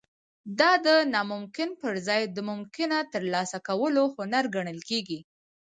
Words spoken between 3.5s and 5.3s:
کولو هنر ګڼل کیږي